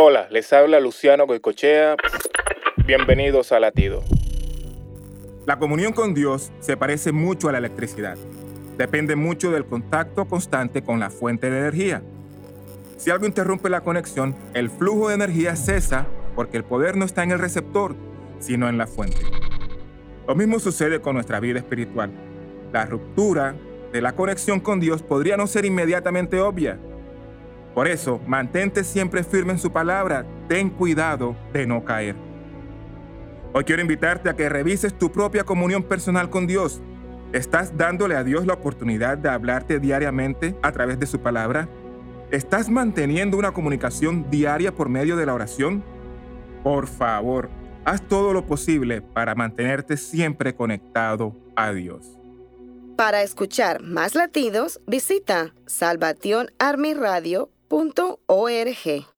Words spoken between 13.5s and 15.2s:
la conexión, el flujo de